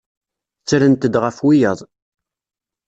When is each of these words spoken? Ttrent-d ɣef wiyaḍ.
Ttrent-d 0.61 1.15
ɣef 1.23 1.37
wiyaḍ. 1.45 1.79